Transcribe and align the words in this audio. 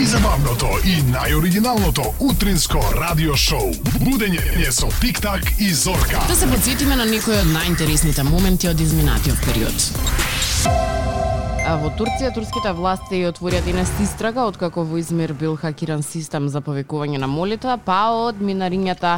Најзабавното 0.00 0.68
и 0.88 0.94
најоригиналното 1.12 2.06
утринско 2.24 2.80
радио 2.94 3.34
шоу. 3.36 3.68
Будење 4.00 4.70
со 4.72 4.88
Тик-так 5.02 5.44
и 5.60 5.68
Зорка. 5.76 6.22
Да 6.24 6.36
се 6.40 6.48
подсетиме 6.48 6.96
на 6.96 7.04
некои 7.04 7.36
од 7.36 7.50
најинтересните 7.52 8.24
моменти 8.24 8.72
од 8.72 8.80
изминатиот 8.80 9.44
период. 9.44 10.99
А 11.70 11.76
во 11.78 11.86
Турција 11.94 12.32
турските 12.34 12.72
власти 12.74 13.20
отворија 13.28 13.60
денес 13.62 13.90
истрага 14.02 14.42
откако 14.50 14.82
во 14.82 14.96
Измир 14.98 15.30
бил 15.38 15.52
хакиран 15.54 16.00
систем 16.02 16.48
за 16.50 16.58
повикување 16.66 17.20
на 17.22 17.28
молитва, 17.30 17.76
па 17.78 17.98
од 18.10 18.40
минарињата 18.42 19.12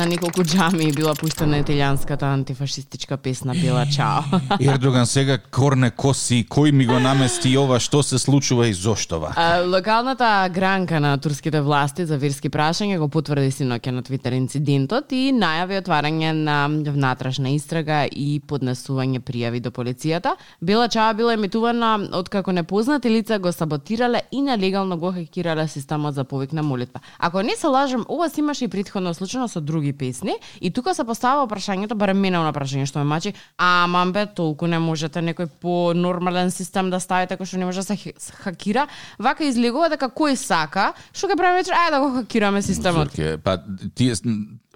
на 0.00 0.06
неколку 0.08 0.40
џами 0.40 0.86
била 0.96 1.12
пуштена 1.12 1.58
италијанската 1.60 2.30
антифашистичка 2.32 3.18
песна 3.20 3.52
Бела 3.52 3.84
Чао. 3.84 4.40
Ердоган 4.72 5.04
сега 5.04 5.36
корне 5.36 5.90
коси, 5.90 6.46
кој 6.48 6.72
ми 6.72 6.86
го 6.88 6.96
намести 6.96 7.52
ова, 7.60 7.76
што 7.76 8.00
се 8.02 8.16
случува 8.16 8.70
и 8.70 8.72
зоштова? 8.72 9.34
А, 9.36 9.60
локалната 9.68 10.48
гранка 10.48 11.00
на 11.00 11.12
турските 11.20 11.60
власти 11.60 12.08
за 12.08 12.16
верски 12.16 12.48
прашања 12.48 12.96
го 13.04 13.10
потврди 13.12 13.52
синоќа 13.52 13.92
на 13.92 14.02
Твитер 14.02 14.32
инцидентот 14.32 15.12
и 15.12 15.28
најави 15.36 15.82
отварање 15.82 16.32
на 16.32 16.56
внатрешна 16.72 17.52
истрага 17.52 18.06
и 18.08 18.40
поднесување 18.40 19.20
пријави 19.20 19.60
до 19.60 19.76
полицијата. 19.76 20.38
Бела 20.64 20.88
Чао 20.88 21.12
била 21.12 21.36
емитувана 21.36 21.97
откако 22.12 22.52
непознати 22.52 23.10
лица 23.10 23.38
го 23.38 23.52
саботирале 23.52 24.22
и 24.32 24.42
нелегално 24.42 24.98
го 24.98 25.12
хакирале 25.12 25.68
системот 25.68 26.14
за 26.14 26.24
повик 26.24 26.52
на 26.52 26.62
молитва. 26.62 27.00
Ако 27.18 27.42
не 27.42 27.56
се 27.56 27.66
лажам, 27.66 28.06
ова 28.08 28.30
си 28.30 28.40
имаше 28.40 28.64
и 28.64 28.68
предходно 28.68 29.14
случајно 29.14 29.46
со 29.46 29.60
други 29.60 29.92
песни 29.92 30.34
и 30.60 30.70
тука 30.70 30.94
се 30.94 31.04
поставува 31.04 31.46
прашањето, 31.48 31.94
барем 31.94 32.20
мене 32.20 32.38
на 32.38 32.52
прашање 32.52 32.86
што 32.86 32.98
ме 32.98 33.04
мачи, 33.04 33.34
а 33.58 33.86
мамбе, 33.88 34.26
толку 34.26 34.66
не 34.66 34.78
можете 34.78 35.20
некој 35.20 35.48
по 35.60 35.92
нормален 35.94 36.50
систем 36.50 36.90
да 36.90 37.00
ставите 37.00 37.36
кој 37.36 37.44
што 37.44 37.58
не 37.58 37.64
може 37.68 37.82
да 37.82 37.96
се 37.96 38.12
хакира, 38.42 38.86
вака 39.18 39.44
излегува 39.44 39.88
дека 39.88 40.08
кој 40.08 40.36
сака, 40.36 40.92
што 41.12 41.28
ќе 41.28 41.36
правиме 41.36 41.62
вечер, 41.62 41.74
ајде 41.74 41.96
да 41.96 42.00
го 42.00 42.14
хакираме 42.20 42.62
системот. 42.62 43.10
Зорке, 43.10 43.38
па 43.38 43.58
ти 43.94 44.12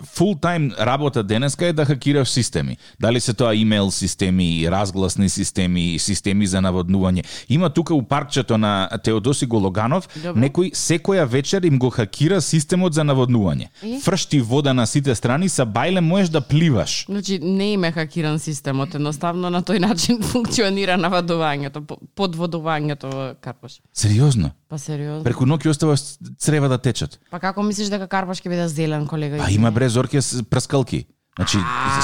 фул 0.05 0.35
тајм 0.35 0.73
работа 0.79 1.23
денеска 1.23 1.67
е 1.67 1.73
да 1.73 1.85
хакираш 1.85 2.29
системи. 2.29 2.77
Дали 3.01 3.21
се 3.21 3.35
тоа 3.35 3.55
имейл 3.55 3.91
системи, 3.91 4.69
разгласни 4.71 5.29
системи, 5.29 5.99
системи 5.99 6.47
за 6.47 6.59
наводнување. 6.59 7.25
Има 7.49 7.71
тука 7.71 7.95
у 7.95 8.03
паркчето 8.03 8.59
на 8.59 8.89
Теодоси 9.05 9.47
Гологанов, 9.47 10.09
Добро. 10.23 10.41
некој 10.41 10.73
секоја 10.75 11.25
вечер 11.25 11.63
им 11.63 11.79
го 11.79 11.91
хакира 11.91 12.41
системот 12.41 12.95
за 12.95 13.03
наводнување. 13.03 13.69
И? 13.83 14.01
Фршти 14.01 14.41
вода 14.41 14.73
на 14.73 14.87
сите 14.87 15.15
страни, 15.15 15.49
са 15.49 15.67
бајле 15.67 16.01
можеш 16.01 16.29
да 16.29 16.41
пливаш. 16.41 17.05
Значи, 17.09 17.39
не 17.43 17.73
име 17.73 17.93
хакиран 17.93 18.39
системот, 18.39 18.95
едноставно 18.95 19.51
на 19.51 19.63
тој 19.63 19.79
начин 19.79 20.23
функционира 20.33 20.97
наводувањето, 20.99 21.81
по- 21.81 21.99
подводувањето 22.17 23.13
во 23.13 23.35
Карпош. 23.41 23.81
Сериозно? 23.93 24.51
Па 24.69 24.79
сериозно. 24.79 25.25
Преку 25.25 25.45
ноќ 25.45 25.69
оставаш 25.69 26.01
црева 26.39 26.69
да 26.69 26.79
течат. 26.79 27.19
Па 27.31 27.39
како 27.39 27.63
мислиш 27.63 27.89
дека 27.93 28.07
Карпош 28.09 28.41
ќе 28.41 28.49
биде 28.49 28.69
зелен, 28.69 29.07
колега? 29.07 29.39
Па 29.39 29.51
има 29.51 29.71
бре 29.71 29.89
зорке 29.93 30.21
прскалки. 30.51 31.07
Значи, 31.37 31.57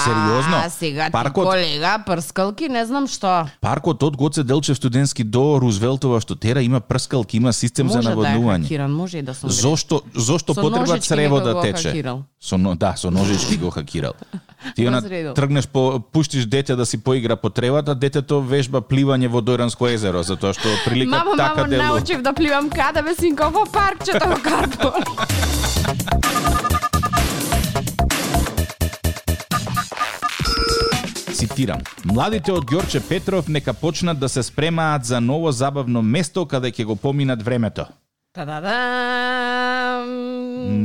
сериозно. 0.05 0.57
А, 0.57 0.71
сега 0.71 1.07
ти 1.07 1.13
паркот, 1.13 1.45
колега, 1.45 1.99
прскалки, 2.07 2.69
не 2.69 2.87
знам 2.87 3.05
што. 3.07 3.45
паркот 3.61 4.03
од 4.03 4.17
Гоце 4.17 4.41
Делчев 4.43 4.77
студентски 4.77 5.21
до 5.25 5.61
Рузвелтова 5.61 6.21
што 6.21 6.33
тера 6.35 6.63
има 6.63 6.81
прскалки, 6.81 7.37
има 7.37 7.53
систем 7.53 7.89
за 7.89 7.99
Може 7.99 8.09
да 8.09 8.13
е 8.13 8.17
наводнување. 8.17 8.63
хакиран, 8.63 8.93
може 8.93 9.19
и 9.19 9.23
да 9.23 9.35
сум. 9.35 9.51
Зошто 9.51 10.01
зошто 10.15 10.55
Со 10.55 10.61
потреба 10.63 10.99
црево 10.99 11.41
да 11.41 11.61
тече? 11.61 11.89
хакирал. 11.89 12.23
Со 12.41 12.57
но, 12.59 12.75
да, 12.75 12.97
со 12.97 13.11
ножички 13.11 13.57
го 13.57 13.71
хакирал. 13.71 14.13
Ти 14.77 14.89
она 14.89 15.03
тргнеш 15.35 15.69
по 15.69 16.01
пуштиш 16.01 16.47
дете 16.47 16.77
да 16.77 16.87
си 16.87 16.99
поигра 16.99 17.37
по 17.37 17.51
тревата, 17.51 17.95
детето 17.95 18.41
вежба 18.41 18.81
пливање 18.81 19.29
во 19.29 19.43
Дојранско 19.43 19.93
езеро 19.93 20.23
затоа 20.23 20.55
што 20.55 20.69
прилика 20.87 21.11
Мамо, 21.11 21.37
така 21.37 21.55
мамо, 21.57 21.69
делува. 21.69 21.89
научив 21.89 22.23
да 22.23 22.33
пливам 22.33 22.71
каде 22.71 23.03
бе 23.03 23.15
синко 23.15 23.51
во 23.51 23.67
паркчето 23.67 24.25
во 24.25 24.37
Карпош. 24.41 25.05
Цитирам. 31.59 31.81
Младите 32.07 32.53
од 32.55 32.71
Ѓорче 32.71 33.01
Петров 33.03 33.49
нека 33.51 33.73
почнат 33.75 34.19
да 34.23 34.29
се 34.29 34.43
спремаат 34.47 35.05
за 35.05 35.21
ново 35.21 35.51
забавно 35.51 36.03
место 36.07 36.47
каде 36.47 36.71
ќе 36.71 36.85
го 36.87 36.95
поминат 36.97 37.43
времето. 37.43 37.83
Та-да-дам. 38.33 40.07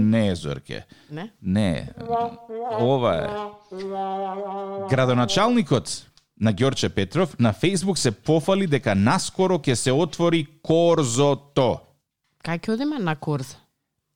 Не, 0.10 0.36
Зорке. 0.36 0.86
Не? 1.12 1.30
Не. 1.42 1.90
Ова 2.82 3.14
е. 3.22 3.30
Градоначалникот 4.90 6.10
на 6.42 6.54
Ѓорче 6.54 6.90
Петров 6.90 7.40
на 7.40 7.54
Фейсбук 7.54 7.98
се 7.98 8.12
пофали 8.12 8.66
дека 8.68 8.96
наскоро 8.96 9.62
ќе 9.62 9.74
се 9.78 9.92
отвори 9.94 10.48
Корзото. 10.66 11.86
Кај 12.42 12.58
ќе 12.58 12.74
одиме 12.74 12.98
на 12.98 13.14
Корза? 13.16 13.62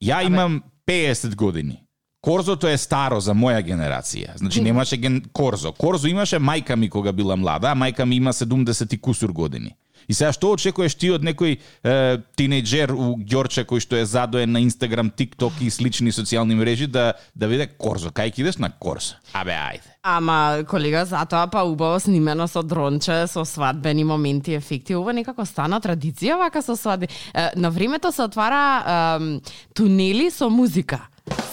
Ја 0.02 0.26
имам 0.26 0.62
50 0.90 1.36
години. 1.36 1.84
Корзото 2.20 2.66
е 2.66 2.76
старо 2.76 3.20
за 3.22 3.34
моја 3.34 3.62
генерација. 3.62 4.36
Значи 4.36 4.60
немаше 4.62 4.96
ген... 4.96 5.20
Корзо. 5.32 5.72
Корзо 5.72 6.08
имаше 6.08 6.38
мајка 6.42 6.76
ми 6.76 6.90
кога 6.90 7.12
била 7.12 7.36
млада, 7.36 7.70
а 7.70 7.76
мајка 7.78 8.04
ми 8.04 8.16
има 8.16 8.32
70 8.32 8.94
и 8.94 8.98
кусур 8.98 9.32
години. 9.32 9.76
И 10.08 10.14
сега 10.14 10.32
што 10.32 10.54
очекуваш 10.56 10.94
ти 10.96 11.10
од 11.12 11.22
некој 11.22 11.58
е, 11.58 11.92
тинејџер 12.38 12.94
у 12.96 13.18
Ѓорче 13.20 13.66
кој 13.68 13.82
што 13.84 13.98
е 14.00 14.06
задоен 14.08 14.50
на 14.50 14.62
Инстаграм, 14.64 15.10
ТикТок 15.10 15.60
и 15.60 15.68
слични 15.70 16.10
социјални 16.14 16.56
мрежи 16.56 16.86
да 16.88 17.12
да 17.36 17.46
виде 17.46 17.66
Корзо. 17.68 18.10
Кај 18.10 18.32
ќе 18.32 18.40
идеш 18.40 18.58
на 18.58 18.70
Корзо? 18.70 19.20
Абе 19.36 19.52
ајде. 19.52 19.92
Ама, 20.02 20.64
колега, 20.66 21.04
затоа 21.04 21.46
па 21.52 21.62
убаво 21.68 22.00
снимено 22.00 22.48
со 22.48 22.62
дронче, 22.62 23.26
со 23.28 23.44
свадбени 23.44 24.04
моменти, 24.04 24.56
ефекти. 24.56 24.96
Ова 24.96 25.12
некако 25.12 25.44
стана 25.46 25.78
традиција 25.80 26.38
вака 26.40 26.62
со 26.62 26.76
свадби. 26.76 27.06
Е, 27.34 27.50
На 27.56 27.70
времето 27.70 28.12
се 28.12 28.22
отвара 28.22 29.16
ем, 29.20 29.40
тунели 29.74 30.30
со 30.30 30.48
музика. 30.50 31.06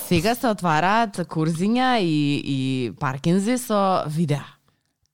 Сега 0.08 0.36
се 0.36 0.48
отвараат 0.54 1.18
курзиња 1.30 1.98
и, 2.02 2.42
и 2.46 2.92
паркинзи 3.00 3.58
со 3.58 4.04
видеа. 4.08 4.44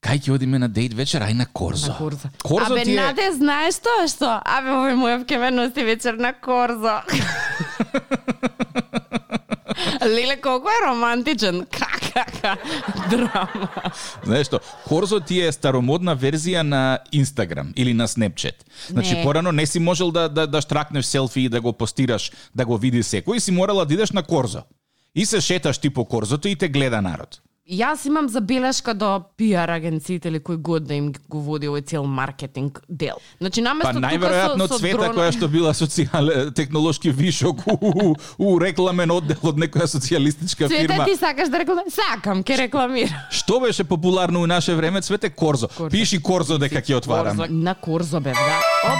Кај 0.01 0.17
ќе 0.25 0.33
одиме 0.33 0.57
на 0.59 0.67
дејт 0.69 0.95
вечер, 0.97 1.21
ај 1.21 1.35
на 1.37 1.45
Корзо. 1.45 1.91
На 1.93 1.97
Корзо. 1.97 2.29
Корзо 2.41 2.73
Абе, 2.73 2.83
ти 2.83 2.95
е... 2.95 2.99
Наде, 2.99 3.27
знаеш 3.37 3.77
тоа 3.85 4.07
што? 4.09 4.31
Абе, 4.41 4.73
овој 4.73 4.97
мојов 4.97 5.27
ке 5.29 5.37
ме 5.37 5.51
носи 5.53 5.85
вечер 5.85 6.17
на 6.17 6.33
Корзо. 6.33 7.01
Леле, 10.05 10.41
колко 10.41 10.67
е 10.69 10.81
романтичен. 10.87 11.65
Какака 11.71 12.57
драма. 13.09 13.69
Знаеш 14.25 14.49
што, 14.49 14.59
Корзо 14.89 15.21
ти 15.21 15.39
е 15.45 15.51
старомодна 15.53 16.17
верзија 16.17 16.65
на 16.65 16.99
Инстаграм 17.13 17.69
или 17.77 17.93
на 17.93 18.07
Снепчат. 18.07 18.65
Значи 18.89 19.15
Не. 19.15 19.23
порано 19.23 19.51
не 19.51 19.65
си 19.65 19.79
можел 19.79 20.11
да 20.11 20.29
да 20.29 20.47
да 20.47 20.61
штракнеш 20.61 21.05
селфи 21.05 21.41
и 21.41 21.49
да 21.49 21.61
го 21.61 21.73
постираш, 21.73 22.31
да 22.55 22.65
го 22.65 22.77
види 22.77 23.03
секој, 23.03 23.37
си 23.37 23.51
морала 23.51 23.85
да 23.85 23.93
идеш 23.93 24.11
на 24.11 24.23
Корзо. 24.23 24.63
И 25.15 25.25
се 25.25 25.41
шеташ 25.41 25.77
ти 25.77 25.89
по 25.89 26.05
Корзото 26.05 26.47
и 26.47 26.55
те 26.55 26.69
гледа 26.69 27.01
народ. 27.01 27.41
Јас 27.71 28.07
имам 28.07 28.27
забелешка 28.29 28.93
до 28.93 29.21
пиар 29.37 29.69
агенциите 29.69 30.27
или 30.27 30.39
кој 30.39 30.57
год 30.57 30.83
да 30.87 30.93
им 30.93 31.11
го 31.29 31.39
води 31.39 31.67
овој 31.69 31.85
цел 31.85 32.03
маркетинг 32.03 32.81
дел. 32.89 33.19
Значи 33.39 33.61
Па 33.61 33.69
наместо 33.69 33.93
тука 33.93 34.07
најверојатно 34.07 34.67
со, 34.67 34.73
со 34.73 34.79
цвета 34.79 34.97
дрон... 34.97 35.15
која 35.15 35.31
што 35.31 35.47
била 35.47 35.73
социјал 35.77 36.51
технолошки 36.57 37.11
вишок 37.11 37.61
у, 37.67 37.77
у, 37.77 38.15
у 38.37 38.59
рекламен 38.59 39.11
оддел 39.11 39.51
од 39.53 39.59
некоја 39.61 39.87
социјалистичка 39.87 40.67
Цвете 40.67 40.87
фирма. 40.87 41.05
ти 41.05 41.15
сакаш 41.15 41.49
да 41.49 41.59
рекламираш? 41.59 41.93
Сакам, 41.93 42.43
ке 42.43 42.57
рекламира. 42.57 43.27
Што 43.31 43.59
беше 43.59 43.83
популарно 43.83 44.41
у 44.41 44.47
наше 44.47 44.75
време? 44.75 45.01
Цвете 45.01 45.29
Корзо. 45.29 45.67
Корзо. 45.67 45.91
Пиши 45.91 46.21
Корзо 46.21 46.57
дека 46.57 46.81
ќе 46.81 46.97
отварам. 46.97 47.37
Корзо, 47.37 47.53
на 47.53 47.75
Корзо 47.75 48.19
бев, 48.19 48.35
да. 48.35 48.59
Оп, 48.89 48.99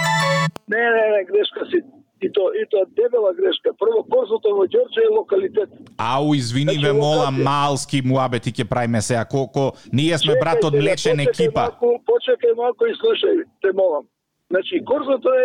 Не, 0.68 0.76
не, 0.76 1.04
не, 1.12 1.24
грешка 1.28 1.66
си. 1.68 1.82
И 2.22 2.30
то, 2.32 2.52
и 2.54 2.64
то 2.70 2.84
дебела 2.96 3.34
грешка. 3.34 3.72
Прво, 3.78 4.04
Корзото 4.06 4.54
во 4.54 4.64
Ѓорче 4.66 5.02
е 5.04 5.10
локалитет. 5.10 5.70
Ау, 5.98 6.34
извини 6.34 6.72
Значи, 6.72 6.86
ве 6.86 6.92
мола, 6.92 7.30
малски 7.30 8.02
муабети 8.04 8.52
ќе 8.52 8.68
правиме 8.68 9.00
сега. 9.02 9.24
Колко 9.24 9.72
ние 9.92 10.18
сме 10.18 10.38
брат 10.40 10.62
од 10.64 10.74
Чекајте, 10.74 10.82
млечен 10.82 11.20
екипа. 11.20 11.64
Малку, 11.72 11.98
почекај 12.06 12.54
малку 12.56 12.86
и 12.86 12.94
слушај, 12.94 13.44
те 13.62 13.72
молам. 13.74 14.04
Значи, 14.50 14.84
Корзото 14.84 15.28
е 15.34 15.44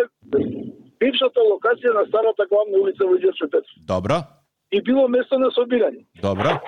бившата 1.02 1.40
локација 1.52 1.94
на 1.98 2.04
старата 2.10 2.46
главна 2.52 2.78
улица 2.82 3.04
во 3.10 3.16
Ѓорче 3.18 3.50
Петров. 3.52 3.78
Добро, 3.88 4.22
И 4.72 4.82
било 4.82 5.08
место 5.08 5.40
на 5.40 5.48
собирање. 5.56 6.06
добро. 6.22 6.60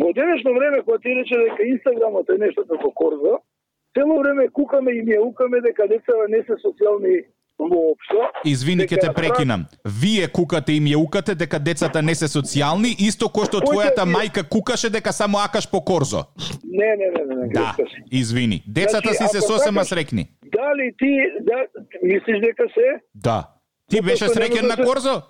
Во 0.00 0.12
денешно 0.12 0.54
време, 0.54 0.82
кога 0.82 0.98
ти 0.98 1.08
рече 1.08 1.34
дека 1.36 1.62
Инстаграмот 1.66 2.30
е 2.30 2.38
нешто 2.38 2.62
како 2.64 2.92
Корзо, 2.94 3.40
цело 3.94 4.18
време 4.22 4.48
кукаме 4.48 4.92
и 4.92 5.02
мјаукаме 5.02 5.60
дека 5.62 5.88
децата 5.88 6.28
не 6.28 6.42
се 6.46 6.54
социјални 6.64 7.24
воопшто. 7.60 8.18
Извини, 8.44 8.86
дека 8.86 8.96
те 9.00 9.12
прекинам. 9.12 9.66
Вие 9.84 10.28
кукате 10.28 10.72
и 10.72 10.80
мјаукате 10.80 11.34
дека 11.34 11.58
децата 11.58 12.02
не 12.02 12.14
се 12.14 12.24
социјални, 12.28 12.94
исто 12.98 13.26
кој 13.26 13.46
што 13.46 13.60
твојата 13.60 14.04
мајка 14.06 14.48
кукаше 14.48 14.90
дека 14.90 15.12
само 15.12 15.38
акаш 15.38 15.70
по 15.70 15.80
корзо. 15.84 16.24
Не, 16.64 16.96
не, 16.96 17.06
не, 17.16 17.34
не, 17.34 17.42
не 17.42 17.48
Да, 17.52 17.76
извини. 18.10 18.62
Децата 18.66 19.08
Значи, 19.12 19.16
си 19.16 19.38
се 19.38 19.40
сосема 19.40 19.84
срекни. 19.84 20.28
Дали 20.42 20.92
ти 20.98 21.10
да, 21.40 21.58
мислиш 22.02 22.40
дека 22.40 22.64
се? 22.74 23.00
Да. 23.14 23.48
Ти 23.90 24.00
беше 24.02 24.24
среќен 24.24 24.62
на 24.62 24.76
да 24.76 24.82
се- 24.82 24.88
корзо? 24.88 25.22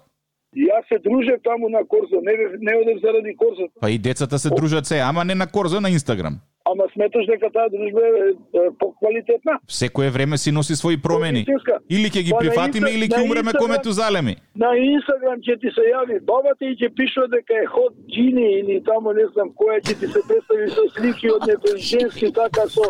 Јас 0.57 0.83
се 0.89 0.99
дружев 0.99 1.39
таму 1.45 1.69
на 1.69 1.79
Корзо, 1.89 2.19
не, 2.23 2.33
не 2.59 2.73
одев 2.77 2.99
заради 3.05 3.37
Корзото. 3.37 3.73
Па 3.81 3.91
и 3.91 3.99
децата 3.99 4.39
се 4.39 4.51
дружат 4.51 4.87
се, 4.87 4.99
ама 4.99 5.25
не 5.25 5.35
на 5.35 5.47
корзо, 5.47 5.81
на 5.81 5.91
Инстаграм. 5.91 6.41
Ама 6.71 6.85
сметаш 6.93 7.27
дека 7.27 7.51
таа 7.51 7.69
дружба 7.69 8.01
е, 8.03 8.23
е 8.55 8.63
поквалитетна. 8.79 9.59
Секое 9.69 10.11
време 10.11 10.39
си 10.39 10.53
носи 10.53 10.75
своји 10.75 10.97
промени. 10.99 11.43
Или 11.89 12.09
ќе 12.09 12.23
ги 12.23 12.31
Па 12.31 12.39
прифатиме 12.39 12.91
или 12.91 13.09
ќе 13.09 13.23
умреме 13.23 13.53
ко 13.53 13.59
Инстаграм- 13.59 13.71
Метузалеми. 13.71 14.35
На 14.57 14.71
Инстаграм 14.77 15.39
ќе 15.39 15.61
ти 15.61 15.69
се 15.71 15.83
јави 15.89 16.21
бабата 16.23 16.65
и 16.65 16.77
ќе 16.77 16.89
пишува 16.91 17.29
дека 17.29 17.55
е 17.55 17.67
ход 17.67 17.93
джини 18.07 18.49
или 18.61 18.83
тамо 18.85 19.13
не 19.13 19.27
знам 19.33 19.49
која 19.51 19.79
ќе 19.81 19.95
ти 20.01 20.07
се 20.07 20.21
представи 20.29 20.67
со 20.71 20.85
слики 20.95 21.27
од 21.29 21.43
некој 21.43 21.77
женски 21.83 22.33
така 22.33 22.69
со 22.69 22.87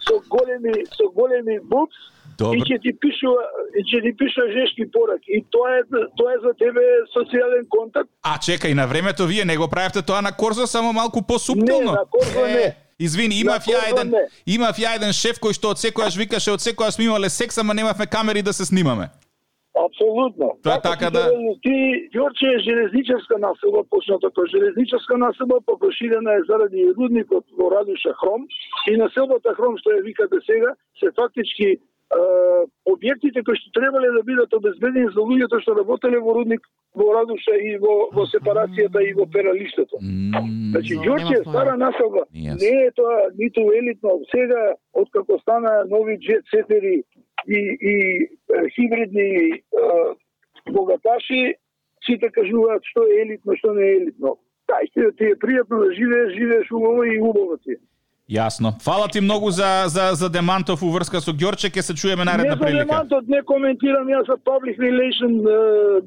со 0.00 0.14
големи 0.28 0.74
со 0.88 1.04
големи 1.12 1.58
букс 1.64 1.96
Добро. 2.38 2.54
и 2.54 2.60
ќе 2.60 2.76
ти 2.82 2.90
пишува 2.94 3.42
и 3.74 3.82
ќе 3.84 4.02
ти 4.02 4.10
пишува 4.14 4.46
жешки 4.50 4.84
пораки 4.90 5.30
и 5.30 5.44
тоа 5.50 5.70
е 5.72 5.82
тоа 6.16 6.32
е 6.32 6.38
за 6.38 6.52
тебе 6.54 6.82
социјален 7.08 7.64
контакт. 7.68 8.10
А 8.22 8.38
чекај, 8.38 8.74
на 8.74 8.86
времето 8.86 9.26
вие 9.26 9.44
не 9.44 9.56
го 9.56 9.68
правевте 9.68 10.02
тоа 10.02 10.20
на 10.20 10.32
Корзо, 10.32 10.66
само 10.66 10.92
малку 10.92 11.18
Не, 11.18 11.26
посуптилно. 11.26 11.92
на 11.92 12.04
Корзо 12.10 12.46
не. 12.46 12.76
Извини, 13.06 13.34
имав 13.44 13.62
ја 13.74 13.80
еден, 13.90 14.08
имав 14.46 14.76
ја 14.84 14.96
еден 14.96 15.12
шеф 15.12 15.36
кој 15.42 15.52
што 15.58 15.66
од 15.74 15.78
секојаш 15.84 16.14
викаше 16.22 16.50
од 16.56 16.60
секојаш 16.66 16.96
сме 16.96 17.04
имале 17.04 17.28
секс, 17.30 17.58
ама 17.58 17.74
немавме 17.74 18.06
камери 18.06 18.42
да 18.42 18.52
се 18.52 18.64
снимаме. 18.64 19.06
Апсолутно. 19.86 20.48
Тоа 20.62 20.78
така 20.80 21.10
да- 21.10 21.30
Ти, 21.64 21.74
Ѓорче 22.14 22.46
е 22.54 22.62
железничарска 22.66 23.34
населба, 23.38 23.80
почната 23.90 24.26
како 24.30 24.46
железничарска 24.54 25.14
населба, 25.18 25.56
па 25.66 25.72
проширена 25.82 26.30
е 26.38 26.46
заради 26.50 26.80
рудникот 26.98 27.44
во 27.58 27.66
Радуша 27.74 28.12
Хром 28.20 28.42
и 28.90 28.96
населбата 28.96 29.50
Хром, 29.56 29.74
што 29.80 29.90
ја 29.90 30.02
викате 30.08 30.38
сега, 30.46 30.70
се 31.00 31.06
фактички 31.18 31.68
објектите 32.14 33.42
кои 33.44 33.56
што 33.58 33.70
требале 33.74 34.10
да 34.14 34.22
бидат 34.22 34.54
обезбедени 34.54 35.10
за 35.14 35.20
луѓето 35.20 35.60
што 35.62 35.74
работеле 35.78 36.20
во 36.22 36.34
рудник 36.36 36.66
во 36.94 37.12
Радуша 37.14 37.56
и 37.58 37.76
во, 37.82 38.10
во 38.14 38.26
сепарацијата 38.30 39.02
и 39.02 39.12
во 39.18 39.26
пералиштето. 39.26 39.98
Значи, 39.98 40.94
Но, 40.94 41.02
Ѓорче 41.08 41.34
е 41.34 41.40
нема 41.40 41.50
стара 41.50 41.76
населба. 41.76 42.24
Не 42.32 42.72
е 42.86 42.90
тоа 42.94 43.30
ниту 43.38 43.66
елитно. 43.72 44.20
Сега, 44.30 44.74
откако 44.92 45.38
стана 45.40 45.84
нови 45.90 46.18
джет 46.18 46.44
сетери 46.50 47.02
и, 47.48 47.60
и 47.80 47.94
хибридни 48.76 49.62
богаташи, 50.70 51.56
сите 52.06 52.30
кажуваат 52.30 52.84
што 52.92 53.08
е 53.08 53.22
елитно, 53.24 53.56
што 53.56 53.74
не 53.74 53.88
е 53.88 53.96
елитно. 54.02 54.36
Тај 54.70 54.88
ти 55.18 55.24
е 55.32 55.36
пријатно 55.36 55.82
да 55.82 55.92
живееш, 55.92 56.36
живееш 56.38 56.70
убаво 56.72 57.04
и 57.04 57.20
убаво 57.20 57.56
ти. 57.58 57.72
е. 57.72 57.76
Јасно. 58.24 58.72
Фала 58.80 59.08
ти 59.08 59.20
многу 59.20 59.50
за, 59.50 59.84
за, 59.86 60.14
за 60.14 60.28
Демантов 60.32 60.82
уврска 60.82 61.20
со 61.20 61.32
Ѓорче, 61.36 61.68
ќе 61.68 61.82
се 61.84 61.92
чуеме 61.92 62.24
наредна 62.24 62.54
не 62.54 62.56
за 62.56 62.62
прилика. 62.62 62.84
ремонтот 62.88 63.28
не 63.28 63.42
коментирам 63.44 64.08
јас 64.08 64.24
за 64.24 64.36
public 64.48 64.80
relation, 64.80 65.44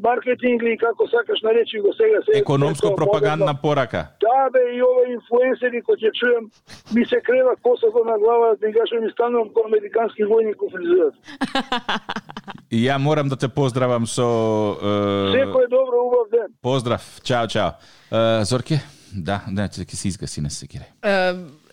маркетинг 0.01 0.65
или 0.65 0.77
како 0.81 1.05
сакаш 1.05 1.43
наречи 1.45 1.77
го 1.77 1.93
сега. 1.93 2.23
се 2.25 2.39
Економско-пропагандна 2.41 3.53
порака. 3.61 4.17
Да, 4.25 4.49
бе, 4.49 4.63
и 4.77 4.81
ова 4.81 5.03
инфлуенсери 5.13 5.83
кои 5.85 5.93
ќе 6.01 6.09
чуем, 6.17 6.49
ми 6.95 7.05
се 7.05 7.21
крева 7.21 7.53
косата 7.61 8.01
на 8.09 8.17
глава, 8.17 8.57
да 8.61 8.67
кажам 8.73 9.05
и 9.05 9.11
станувам 9.13 9.53
ко 9.53 9.69
американски 9.69 10.25
војник 10.25 10.57
во 10.57 10.73
фризерот. 10.73 11.13
И 12.71 12.81
ја 12.83 12.97
морам 12.97 13.29
да 13.29 13.37
те 13.37 13.47
поздравам 13.47 14.09
со... 14.09 14.25
Е, 14.81 15.37
Секој 15.37 15.69
добро, 15.69 16.01
убав 16.09 16.27
ден. 16.33 16.49
Поздрав, 16.61 17.21
чао, 17.23 17.47
чао. 17.47 17.77
Е, 18.11 18.43
Зорке? 18.43 18.81
Да, 19.13 19.45
да, 19.47 19.69
ќе 19.69 19.95
се 19.95 20.07
изгаси, 20.07 20.41
не 20.41 20.49
се 20.49 20.65
секирай. 20.65 20.89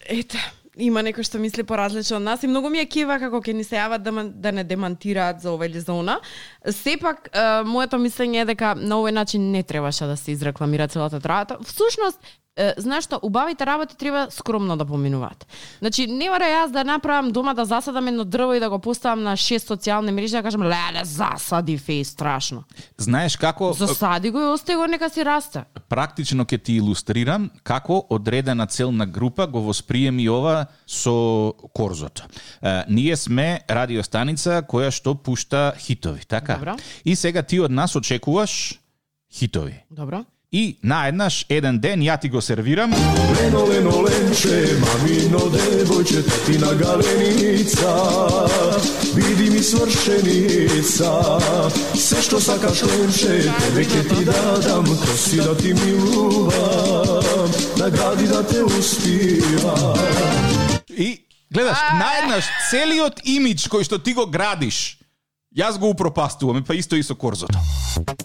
Ете, 0.09 0.39
има 0.77 1.03
некој 1.05 1.25
што 1.27 1.39
мисли 1.39 1.65
поразлично 1.67 2.19
од 2.19 2.27
нас 2.27 2.43
и 2.43 2.51
многу 2.51 2.71
ми 2.73 2.81
е 2.83 2.89
кива 2.91 3.19
како 3.23 3.41
ќе 3.41 3.55
ни 3.55 3.65
се 3.65 3.79
јават 3.79 4.03
да, 4.03 4.13
да 4.29 4.53
не 4.53 4.65
демантираат 4.65 5.41
за 5.41 5.53
ова 5.55 5.67
или 5.67 5.81
за 5.81 5.95
она. 5.95 6.19
Сепак, 6.67 7.29
е, 7.33 7.63
моето 7.65 8.01
мислење 8.03 8.43
е 8.43 8.49
дека 8.53 8.75
на 8.75 8.99
овој 8.99 9.15
начин 9.15 9.51
не 9.53 9.63
требаше 9.63 10.09
да 10.11 10.17
се 10.17 10.33
изрекламира 10.33 10.89
целата 10.89 11.21
трајата. 11.21 11.61
Всушност, 11.65 12.19
е, 12.57 12.75
знаеш 12.79 13.05
што, 13.05 13.19
убавите 13.23 13.67
работи 13.67 13.97
треба 13.97 14.27
скромно 14.31 14.77
да 14.77 14.85
поминуваат. 14.85 15.47
Значи, 15.79 16.07
не 16.07 16.31
мора 16.31 16.47
јас 16.47 16.71
да 16.73 16.85
направам 16.85 17.33
дома 17.33 17.55
да 17.55 17.65
засадам 17.65 18.09
едно 18.09 18.25
дрво 18.25 18.55
и 18.55 18.61
да 18.61 18.71
го 18.71 18.79
поставам 18.79 19.23
на 19.23 19.37
шест 19.37 19.69
социјални 19.69 20.11
мрежи 20.11 20.37
да 20.37 20.43
кажам, 20.43 20.63
леле, 20.63 21.05
засади 21.05 21.79
феј, 21.79 22.03
страшно. 22.03 22.65
Знаеш 22.99 23.37
како 23.37 23.73
Засади 23.73 24.31
го 24.31 24.41
и 24.41 24.53
остави 24.55 24.77
го 24.77 24.87
нека 24.87 25.11
си 25.11 25.25
расте. 25.25 25.65
практично 25.89 26.45
ќе 26.45 26.63
ти 26.63 26.73
илустрирам 26.77 27.51
како 27.63 28.07
одредена 28.11 28.67
целна 28.67 29.07
група 29.07 29.47
го 29.47 29.61
восприеми 29.61 30.29
ова 30.29 30.67
со 30.87 31.55
Корзото. 31.73 32.23
Е, 32.63 32.85
ние 32.89 33.17
сме 33.17 33.61
радиостаница 33.71 34.63
која 34.63 34.91
што 34.91 35.15
пушта 35.15 35.75
хитови, 35.79 36.23
така? 36.29 36.55
Добро. 36.55 36.77
И 37.05 37.17
сега 37.17 37.43
ти 37.43 37.61
од 37.61 37.71
нас 37.71 37.97
очекуваш 37.97 38.81
хитови. 39.33 39.85
Добро? 39.91 40.25
И 40.53 40.77
наеднаш 40.83 41.47
еден 41.49 41.79
ден 41.79 42.01
ја 42.01 42.21
ти 42.21 42.29
го 42.29 42.41
сервирам. 42.41 42.93
Leno, 42.93 43.65
leno, 43.65 44.01
lenče, 44.01 44.79
mamino 44.81 45.51
devojče, 45.51 46.23
tatina 46.23 46.73
galenica 46.75 47.95
Vidi 49.15 49.51
mi 49.51 49.63
svršenica, 49.63 51.41
sve 51.95 52.23
što 52.23 52.41
sakaš 52.41 52.83
lenče, 52.83 53.51
tebe 53.61 53.85
će 53.85 54.09
ti 54.09 54.25
da 54.25 54.59
dam, 54.69 54.85
to 54.85 55.17
si 55.17 55.37
da 55.37 55.57
ti 55.57 55.75
miluvam, 55.75 57.51
nagradi 57.77 58.29
da 58.29 58.43
te 58.43 58.65
uspivam. 58.65 59.99
И 60.97 61.19
гледаш, 61.51 61.79
наеднаш 61.99 62.45
целиот 62.71 63.21
имидж 63.25 63.69
кој 63.69 63.85
што 63.85 63.99
ти 63.99 64.15
го 64.15 64.27
градиш, 64.27 64.99
јас 65.57 65.79
го 65.79 65.89
упропастувам, 65.89 66.65
па 66.65 66.75
исто 66.75 66.97
и 66.97 67.03
со 67.03 67.15
Корзото. 67.15 67.59